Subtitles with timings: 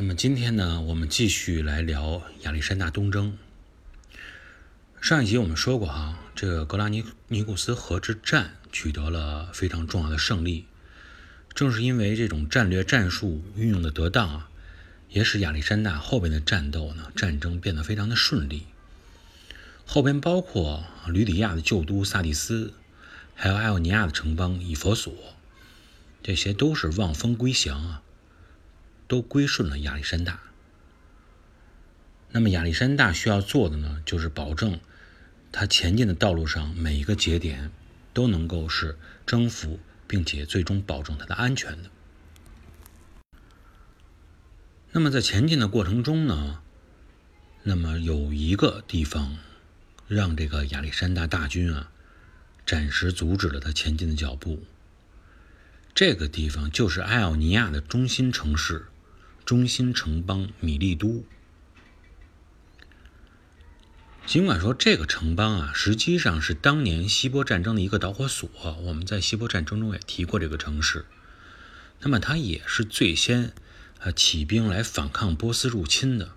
[0.00, 3.36] 那么今天呢，我们继续来聊亚历山大东征。
[5.00, 10.66] 上一集我们说过哈，这个格拉尼尼古斯河之战取得了非常重要的胜利。
[11.52, 14.48] 正是因为这种战略战术运用的得当啊，
[15.10, 18.68] 也使亚历山大后边的战斗呢，战争变得非常的顺利。
[19.84, 22.72] 后边包括吕底亚的旧都萨蒂斯，
[23.34, 25.12] 还有艾奥尼亚的城邦以佛所，
[26.22, 28.02] 这些都是望风归降啊。
[29.08, 30.40] 都归顺了亚历山大。
[32.30, 34.78] 那么亚历山大需要做的呢，就是保证
[35.50, 37.70] 他前进的道路上每一个节点
[38.12, 41.88] 都能够是征服，并且最终保证他的安全的。
[44.92, 46.60] 那么在前进的过程中呢，
[47.62, 49.38] 那么有一个地方
[50.06, 51.90] 让这个亚历山大大军啊
[52.66, 54.62] 暂时阻止了他前进的脚步。
[55.94, 58.84] 这个地方就是艾奥尼亚的中心城市。
[59.48, 61.24] 中心城邦米利都，
[64.26, 68.50] 尽管说这个城邦啊，实际上是当年希波战争的一个导火索。
[68.82, 71.06] 我们在希波战争中也提过这个城市。
[72.00, 73.54] 那么它也是最先
[74.00, 76.32] 呃起兵来反抗波斯入侵的。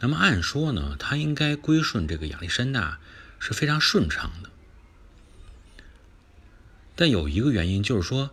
[0.00, 2.98] 那么按说呢，它应该归顺这个亚历山大
[3.38, 4.50] 是非常顺畅的。
[6.96, 8.30] 但有一个原因就是说，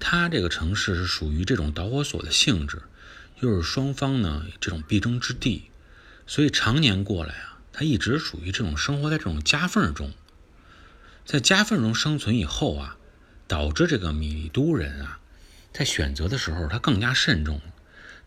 [0.00, 2.82] 它这个城市是属于这种导火索的性质。
[3.40, 5.70] 又是双方呢这种必争之地，
[6.26, 10.12] 所以常年过来啊，他一直属于这种生活在这种夹缝中，
[11.24, 12.96] 在夹缝中生存以后啊，
[13.46, 15.20] 导致这个米都人啊，
[15.72, 17.60] 在选择的时候他更加慎重，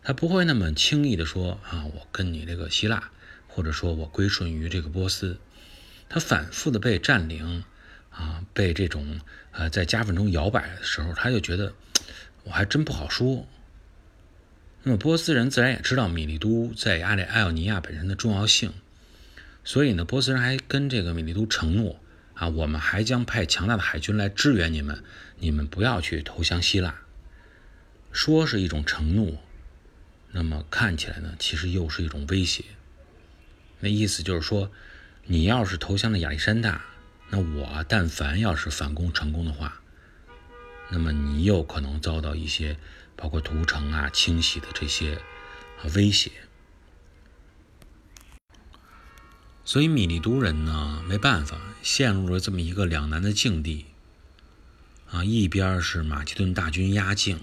[0.02, 3.10] 他不会那么轻易的说啊，我跟你这个希腊，
[3.48, 5.38] 或者说我归顺于这个波斯，
[6.08, 7.64] 他反复的被占领
[8.08, 11.74] 啊，被这种呃在夹缝中摇摆的时候，他就觉得
[12.44, 13.46] 我还真不好说。
[14.84, 18.72] 那么波斯人自然也知道米利都在阿里艾奥尼亚本身的重要性，
[19.62, 22.00] 所以呢，波斯人还跟这个米利都承诺
[22.34, 25.04] 啊，我们还将派强大的海军来支援你们，
[25.38, 26.96] 你们不要去投降希腊。
[28.10, 29.42] 说是一种承诺，
[30.32, 32.64] 那么看起来呢，其实又是一种威胁。
[33.78, 34.70] 那意思就是说，
[35.26, 36.84] 你要是投降了亚历山大，
[37.30, 39.81] 那我但凡要是反攻成功的话，
[40.92, 42.78] 那么你有可能遭到一些。
[43.14, 45.20] 包括屠城啊、清洗的这些
[45.94, 46.32] 威胁，
[49.64, 53.84] 所以米利都人呢没办法，陷入了这么一个两难的境地
[55.08, 55.22] 啊。
[55.22, 57.38] 一边是马其顿大军压境，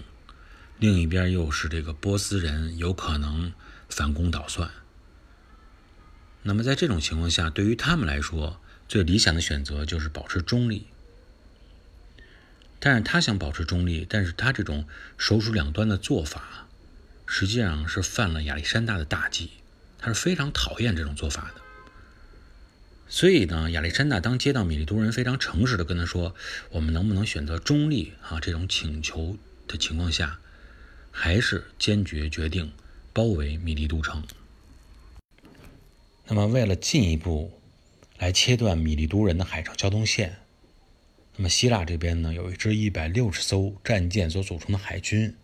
[0.78, 3.54] 另一边又是这个波斯人有可能
[3.88, 4.70] 反攻倒算。
[6.42, 10.88] 那么在这种情况下，对于他们来说，最理想的选择就是保持中立。
[12.82, 14.86] 但是他想保持中立，但是他这种
[15.18, 16.66] 手鼠两端的做法，
[17.26, 19.50] 实际上是犯了亚历山大的大忌，
[19.98, 21.60] 他是非常讨厌这种做法的。
[23.06, 26.34] 所以呢，亚历山大当接到米利都人非常诚实的跟他说
[26.70, 29.36] ：“我们能不能选择中立啊？”这种请求
[29.68, 30.38] 的情况下，
[31.10, 32.72] 还是坚决决定
[33.12, 34.22] 包围米利都城。
[36.28, 37.60] 那么，为了进一步
[38.16, 40.38] 来切断米利都人的海上交通线。
[41.40, 45.34] 那么希腊这边呢，有一支一百六十艘战舰所组成的海军，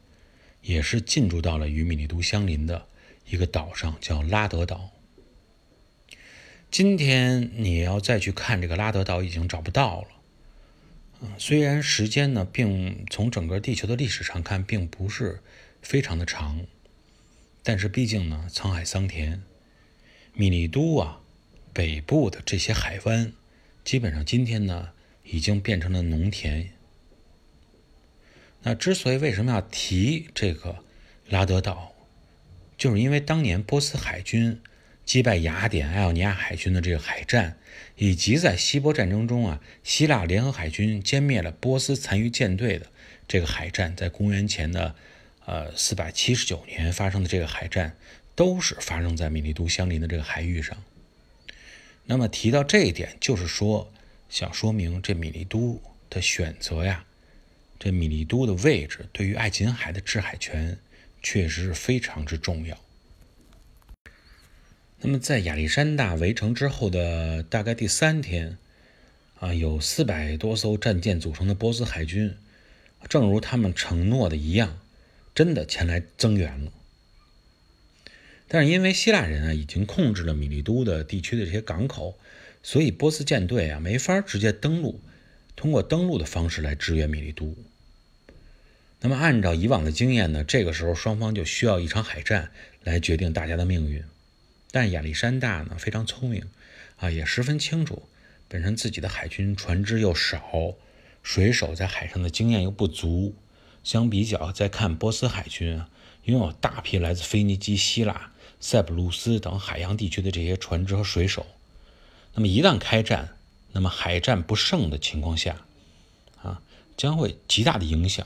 [0.61, 2.87] 也是进驻到了与米利都相邻的
[3.31, 4.91] 一个岛上，叫拉德岛。
[6.71, 10.09] 今天你要再去看这个拉德岛，已经找不到了。
[11.23, 15.41] 嗯，虽然时间呢，并从整个地球的历史上看，并不是
[15.81, 16.67] 非常的长，
[17.63, 19.43] 但是毕竟呢，沧海桑田，
[20.35, 21.23] 米利都啊，
[21.73, 23.33] 北部的这些海湾，
[23.83, 24.91] 基本上今天呢。
[25.29, 26.71] 已经变成了农田。
[28.63, 30.79] 那之所以为什么要提这个
[31.29, 31.93] 拉德岛，
[32.77, 34.61] 就是因为当年波斯海军
[35.05, 37.57] 击败雅典、艾奥尼亚海军的这个海战，
[37.97, 42.87] 以及在希波战争中啊，希腊联合海军歼灭了波斯残余舰队的
[43.29, 44.97] 这个海战，在公元前的
[45.45, 47.97] 呃四百七十九年发生的这个海战，
[48.35, 50.77] 都是发生在米利都相邻的这个海域上。
[52.07, 53.93] 那么提到这一点，就是说。
[54.29, 55.81] 想说明这米利都
[56.11, 57.05] 的选择呀，
[57.79, 60.79] 这米利都的位置对于爱琴海的制海权
[61.23, 62.77] 确实是非常之重要。
[65.01, 68.59] 那么在亚历山大围城之后的大概第三天，
[69.39, 72.35] 啊，有四百多艘战舰组成的波斯海军，
[73.09, 74.81] 正如他们承诺的一样，
[75.35, 76.73] 真的前来增援了。
[78.49, 82.19] 但是因为希腊人啊已经控制了米利都的地区的这些港口。
[82.67, 85.01] 所以波斯舰队啊没法直接登陆，
[85.55, 87.57] 通过登陆的方式来支援米利都。
[88.99, 92.51] 那么按照以往的经验呢，这个时候双方就需要一场海战
[92.83, 94.03] 来决定大家的命运。
[94.73, 96.45] 但亚历山大呢非常聪明
[96.97, 98.03] 啊，也十分清楚，
[98.49, 100.75] 本身自己的海军船只又少，
[101.23, 103.37] 水手在海上的经验又不足。
[103.85, 105.89] 相比较，再看波斯海军啊，
[106.25, 111.47] 拥有大批来自腓尼基、希腊、塞浦路斯等海洋地区的这些船只和水手。
[112.37, 113.37] 那么一旦开战，
[113.73, 115.57] 那么海战不胜的情况下，
[116.41, 116.63] 啊，
[116.97, 118.25] 将会极大的影响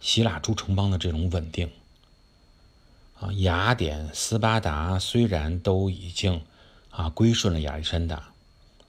[0.00, 1.70] 希腊诸城邦的这种稳定。
[3.20, 6.40] 啊，雅典、斯巴达虽然都已经
[6.88, 8.32] 啊归顺了亚历山大，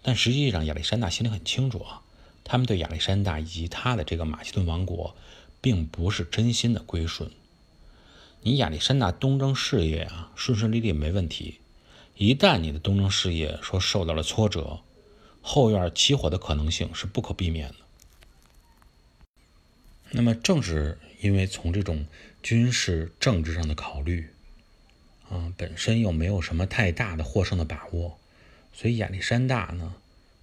[0.02, 2.02] 但实际上亚历山大心里很清楚啊，
[2.46, 5.14] 他们对亚历山大以及他的这个马其顿王国。
[5.64, 7.30] 并不是真心的归顺。
[8.42, 11.60] 你亚历山大东征事业啊，顺顺利利没问题。
[12.22, 14.82] 一旦你的东征事业说受到了挫折，
[15.42, 17.76] 后院起火的可能性是不可避免的。
[20.12, 22.06] 那么正是因为从这种
[22.44, 24.28] 军事政治上的考虑，
[25.30, 28.20] 啊，本身又没有什么太大的获胜的把握，
[28.72, 29.96] 所以亚历山大呢，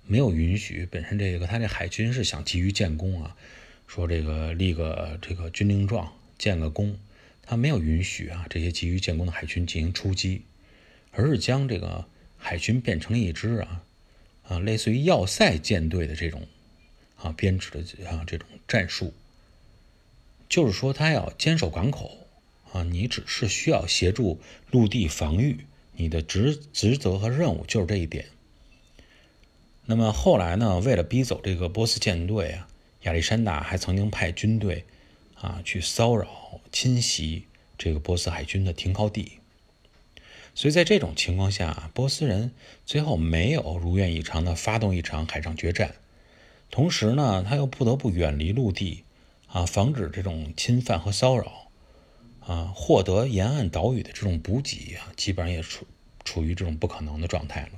[0.05, 3.37] 没有允许本身这个他这海军是想急于建功啊。
[3.87, 6.99] 说这个立个这个军令状，建个功，
[7.41, 10.43] 他没有允许啊这些急于建功的海军进行出击，
[11.19, 12.07] 而是将这个
[12.37, 13.83] 海军变成了一支啊
[14.45, 16.47] 啊类似于要塞舰队的这种
[17.17, 19.13] 啊编制的啊这种战术，
[20.49, 22.29] 就是说他要坚守港口
[22.73, 25.67] 啊，你只是需要协助陆地防御，
[25.97, 28.27] 你的职职责和任务就是这一点。
[29.87, 32.69] 那么后来呢，为了逼走这个波斯舰队啊。
[33.03, 34.85] 亚历山大还曾经派军队
[35.37, 37.45] 啊去骚扰、侵袭
[37.79, 39.38] 这个波斯海军的停靠地，
[40.59, 42.51] 所以在这种情况下，波斯人
[42.85, 45.95] 最后没有如愿以偿的发动一场海上决战，
[46.69, 49.05] 同时呢，他又不得不远离陆地
[49.47, 51.69] 啊，防止这种侵犯和骚扰
[52.45, 55.87] 啊，获得沿岸岛屿的这种补给啊，基本上也处
[56.25, 57.69] 处于这种不可能的状态了。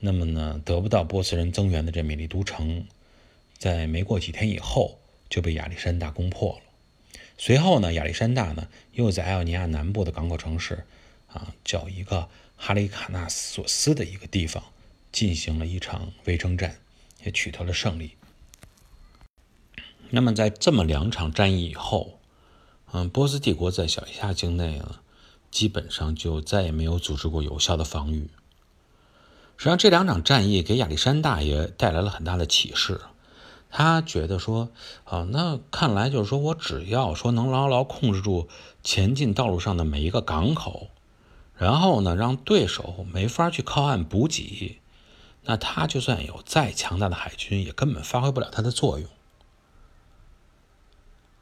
[0.00, 2.84] 那么呢，得不到波斯人增援的这美丽都城。
[3.56, 4.98] 在没过几天以后，
[5.28, 6.62] 就被亚历山大攻破了。
[7.38, 10.84] 随后呢，亚历山大呢又在艾奥尼亚南部的港口城市，
[11.32, 14.62] 啊，叫一个哈里卡纳索斯的一个地方，
[15.12, 16.80] 进行了一场围城战，
[17.24, 18.16] 也取得了胜利。
[20.10, 22.18] 那么，在这么两场战役以后，
[22.92, 24.96] 嗯，波斯帝国在小亚细亚境内呢，
[25.50, 28.28] 基本上就再也没有组织过有效的防御。
[29.56, 33.00] 实际上，这两场战役给亚历山大也带来了很大的启示。
[33.70, 34.70] 他觉得说，
[35.04, 38.48] 啊，那看来就是说我只要说能牢牢控制住
[38.82, 40.88] 前进道路上的每一个港口，
[41.60, 44.80] 然后呢，让对手没法去靠岸补给，
[45.44, 49.06] 那他就算有再强大的海军，也根本发挥不了他的作用。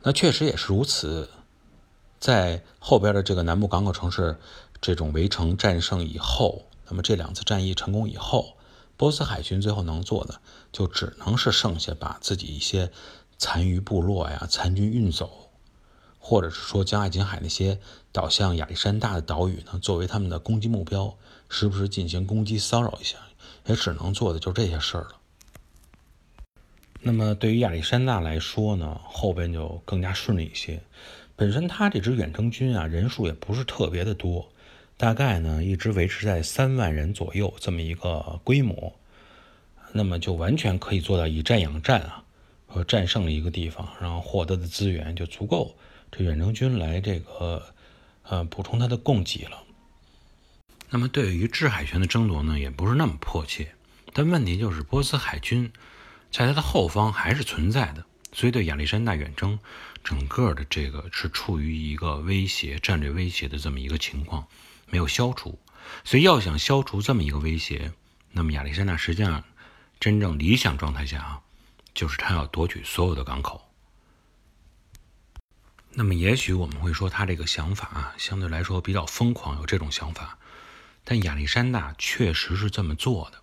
[0.03, 1.31] 那确实也是如此，
[2.19, 4.41] 在后边的这个南部港口城市
[4.81, 8.57] 这种围城战胜以后，那么这两次战役成功以后。
[8.97, 10.41] 波斯海军最后能做的，
[10.73, 12.91] 就只能是剩下把自己一些
[13.37, 15.48] 残余部落呀、残军运走，
[16.29, 17.79] 或者是说将爱琴海那些
[18.13, 21.17] 倒向亚历山大的岛屿呢，作为他们的攻击目标，
[21.49, 23.17] 时不时进行攻击骚扰一下，
[23.65, 25.13] 也只能做的就这些事儿了。
[27.01, 30.83] 那么对于亚历山大来说呢，后边就更加顺利一些。
[31.35, 34.51] 本身他这支远征军啊，人数也不是特别的多。
[34.99, 38.93] 大概呢，一直维持在三万人左右这么一个规模，
[39.93, 42.25] 那么就完全可以做到以战养战啊，
[42.67, 45.75] 和战胜了一个地方，然后获得的资源就足够
[46.11, 47.75] 这远征军来这个
[48.23, 49.63] 呃补充他的供给了。
[50.91, 53.75] 那么对于制海权的争夺呢，也不是那么迫切，
[54.13, 55.71] 但问题就是波斯海军
[56.31, 59.59] 在他的后方还是存在的，所以对亚历山大远征
[60.03, 64.47] 整个的这个是处于一个威胁、战略威胁的这么一个情况。
[64.91, 65.59] 没有消除，
[66.05, 67.93] 所以要想消除这么一个威胁，
[68.33, 69.45] 那么亚历山大实际上
[70.01, 71.41] 真正理想状态下啊，
[71.93, 73.68] 就是他要夺取所有的港口。
[75.93, 80.39] 那么也许我们会说他这个想法啊，相对来说比较疯狂，有这种想法。
[81.05, 83.39] 但亚历山大确实是这么做的，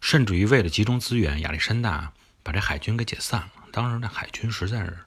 [0.00, 2.12] 甚至于为了集中资源，亚历山大
[2.42, 3.52] 把这海军给解散了。
[3.72, 4.98] 当时这海军实在是，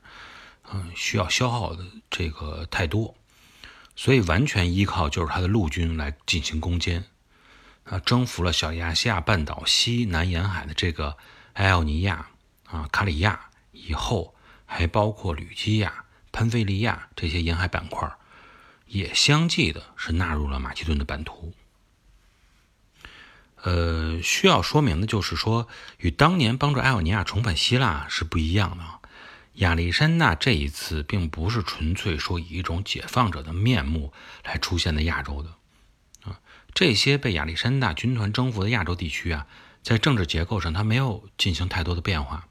[0.73, 3.15] 嗯，需要消耗的这个太多。
[3.95, 7.05] 所以完全依靠就是他的陆军来进行攻坚，
[7.83, 11.15] 啊，征服了小亚细亚半岛西南沿海的这个
[11.53, 12.27] 埃奥尼亚
[12.65, 14.33] 啊、卡里亚以后，
[14.65, 16.04] 还包括吕基亚、
[16.35, 18.11] 潘菲利亚这些沿海板块，
[18.87, 21.53] 也相继的是纳入了马其顿的版图。
[23.63, 28.83] 呃，需要说明的就是说，与当年帮助艾奥尼亚重返希腊是不一样的。
[29.53, 34.11] 亚历山大这一次并不是纯粹说以一种解放者的面目
[34.43, 35.55] 来出现在亚洲的，
[36.29, 36.41] 啊，
[36.73, 39.47] 这些被亚历山大军团征服的亚洲地区啊，
[39.81, 42.49] 在政治结构上它没有进行太多的变化，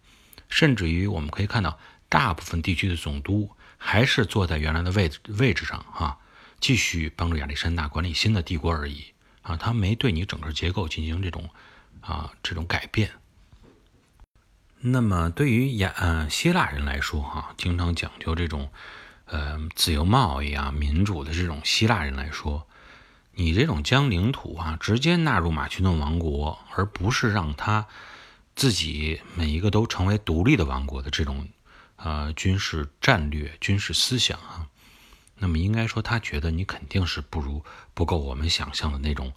[0.49, 6.19] 甚至于我们可以看到，大部分地区的总督还是坐在原来的位置位置上啊，
[6.61, 9.05] 继续帮助亚历山大管理新的帝国而已
[9.43, 11.51] 啊，他没对你整个结构进行这种
[12.01, 13.11] 啊这种改变。
[14.81, 18.71] 那么，对于亚呃希腊人来说，哈，经常讲究这种
[19.25, 22.67] 呃自由贸易啊、民主的这种希腊人来说，
[23.33, 27.87] 你这种将领土啊直接纳入马其顿王国，而不是让他
[28.55, 31.49] 自己每一个都成为独立的王国的这种
[31.97, 34.67] 呃军事战略、军事思想啊，
[35.37, 39.33] 那么应该说，他觉得你肯定是不如不够我们想象的那种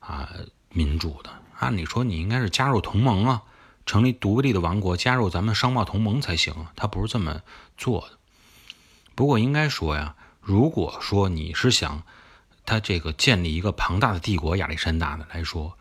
[0.00, 0.28] 啊
[0.70, 1.30] 民主的。
[1.58, 3.42] 按理说，你应该是加入同盟啊。
[3.84, 6.68] 成立独立的王国，加入咱们商贸同盟才行。
[6.76, 7.42] 他不是这么
[7.76, 8.16] 做的。
[9.16, 12.04] 不过应该说呀，如果说你是想
[12.64, 15.76] 他这个建立一个庞大的帝国，亚历山大的来说，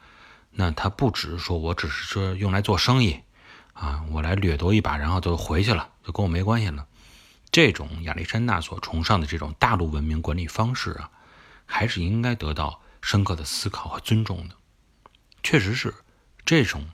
[0.50, 3.22] 那他不只是说我只是说用来做生意
[3.74, 6.88] 啊，我来掠夺一把，然后就回去了，就跟我没关系了。
[7.52, 11.12] 这种亚历山大所崇尚的这种大陆文明管理方式啊，
[11.66, 14.56] 还是应该得到深刻的思考和尊重的。
[15.44, 15.94] 确实是
[16.46, 16.88] 这种。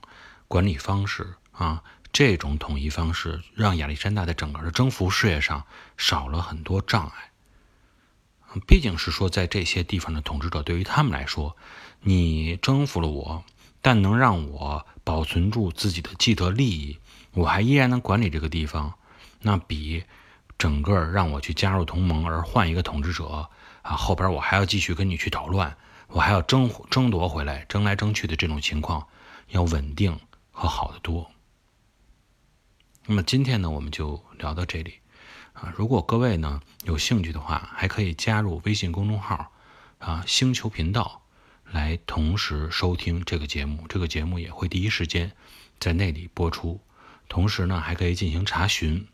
[0.50, 5.66] 管理方式啊，这种统一方式让亚历山大在整个的征服事业上
[5.98, 7.32] 少了很多障碍。
[8.66, 11.54] 毕竟是说，在这些地方的统治者对于他们来说，
[12.00, 13.44] 你征服了我，
[13.80, 16.98] 但能让我保存住自己的既得利益，
[17.32, 18.94] 我还依然能管理这个地方，
[19.40, 20.04] 那比
[20.56, 23.48] 整个让我去加入同盟而换一个统治者
[23.82, 25.76] 啊，后边我还要继续跟你去捣乱，
[26.08, 29.06] 我还要争争夺回来，争来争去的这种情况
[29.48, 30.18] 要稳定。
[30.60, 31.30] 和好的多。
[33.06, 34.94] 那么今天呢，我们就聊到这里
[35.52, 35.72] 啊。
[35.76, 39.52] 如果各位呢有兴趣的话，还可以加入微信公众号
[40.00, 41.22] 啊“星球频道”
[41.70, 43.86] 来同时收听这个节目。
[43.88, 45.32] 这个节目也会第一时间
[45.78, 46.80] 在那里播出。
[47.28, 49.06] 同时呢，还可以进行查询。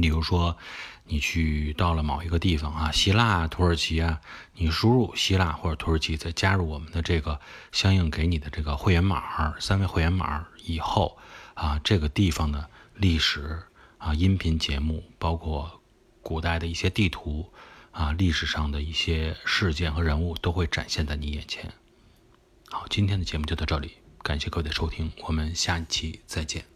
[0.00, 0.56] 比如说，
[1.04, 4.20] 你去到了某一个地方啊，希腊、土耳其啊，
[4.54, 11.16] 你输入希腊或者土耳其，再加入我们的这个相应给你的这个会员码，三位会员码以后
[11.54, 13.62] 啊，这个地方的历史
[13.98, 15.80] 啊、音频节目，包括
[16.20, 17.48] 古代的一些地图
[17.94, 21.72] 啊、历史上的一些事件和人物，都会展现在你眼前。
[22.68, 26.73] 好，今天的节目就到这里，感谢各位的收听，我们下期再见。